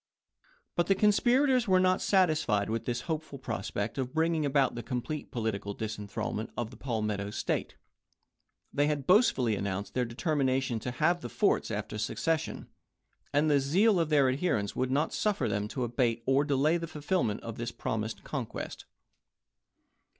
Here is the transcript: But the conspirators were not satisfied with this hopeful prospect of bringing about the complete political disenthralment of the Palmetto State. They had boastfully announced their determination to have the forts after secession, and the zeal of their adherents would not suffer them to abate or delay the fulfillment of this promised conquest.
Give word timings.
But 0.75 0.87
the 0.87 0.95
conspirators 0.95 1.67
were 1.67 1.79
not 1.79 2.01
satisfied 2.01 2.71
with 2.71 2.85
this 2.85 3.01
hopeful 3.01 3.37
prospect 3.37 3.99
of 3.99 4.15
bringing 4.15 4.47
about 4.47 4.73
the 4.73 4.81
complete 4.81 5.29
political 5.29 5.75
disenthralment 5.75 6.49
of 6.57 6.71
the 6.71 6.75
Palmetto 6.75 7.29
State. 7.29 7.75
They 8.73 8.87
had 8.87 9.05
boastfully 9.05 9.55
announced 9.55 9.93
their 9.93 10.03
determination 10.03 10.79
to 10.79 10.89
have 10.89 11.21
the 11.21 11.29
forts 11.29 11.69
after 11.69 11.99
secession, 11.99 12.67
and 13.31 13.47
the 13.47 13.59
zeal 13.59 13.99
of 13.99 14.09
their 14.09 14.27
adherents 14.27 14.75
would 14.75 14.89
not 14.89 15.13
suffer 15.13 15.47
them 15.47 15.67
to 15.67 15.83
abate 15.83 16.23
or 16.25 16.43
delay 16.45 16.77
the 16.77 16.87
fulfillment 16.87 17.41
of 17.43 17.59
this 17.59 17.71
promised 17.71 18.23
conquest. 18.23 18.85